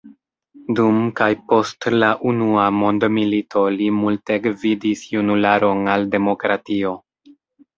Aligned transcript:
Dum 0.77 0.95
kaj 1.19 1.27
post 1.51 1.87
la 2.03 2.09
unua 2.31 2.63
mondmilito 2.77 3.63
li 3.75 3.91
multe 3.99 4.39
gvidis 4.47 5.05
junularon 5.13 5.87
al 5.99 6.09
demokratio. 6.17 6.97